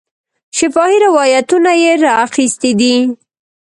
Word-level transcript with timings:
شفاهي 0.57 0.97
روایتونه 1.05 1.71
یې 1.81 1.91
را 2.03 2.13
اخیستي 2.25 2.71
دي. 2.79 2.95